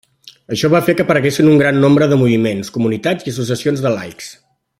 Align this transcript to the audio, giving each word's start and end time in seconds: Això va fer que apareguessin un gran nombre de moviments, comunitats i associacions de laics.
Això 0.53 0.69
va 0.75 0.79
fer 0.87 0.95
que 1.01 1.05
apareguessin 1.07 1.51
un 1.51 1.61
gran 1.63 1.77
nombre 1.83 2.07
de 2.15 2.19
moviments, 2.23 2.75
comunitats 2.79 3.29
i 3.29 3.35
associacions 3.37 3.85
de 3.87 3.93
laics. 3.99 4.35